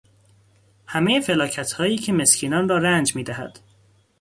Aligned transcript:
همهی 0.87 1.21
فلاکتهایی 1.21 1.97
که 1.97 2.13
مسکینان 2.13 2.69
را 2.69 2.77
رنج 2.77 3.15
میدهد. 3.15 3.59